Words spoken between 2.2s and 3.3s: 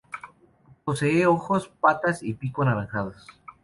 y pico anaranjados.